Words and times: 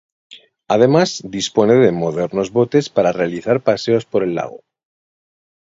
Además 0.67 1.21
dispone 1.23 1.75
de 1.75 1.91
modernos 1.91 2.51
botes 2.51 2.89
para 2.89 3.11
realizar 3.11 3.61
paseos 3.61 4.03
por 4.03 4.23
el 4.23 4.33
lago. 4.33 4.63